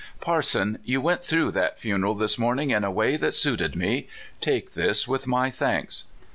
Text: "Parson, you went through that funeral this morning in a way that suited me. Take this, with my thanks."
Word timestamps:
"Parson, 0.19 0.79
you 0.83 0.99
went 0.99 1.23
through 1.23 1.51
that 1.51 1.77
funeral 1.77 2.15
this 2.15 2.35
morning 2.39 2.71
in 2.71 2.83
a 2.83 2.89
way 2.89 3.17
that 3.17 3.35
suited 3.35 3.75
me. 3.75 4.07
Take 4.39 4.71
this, 4.73 5.07
with 5.07 5.27
my 5.27 5.51
thanks." 5.51 6.05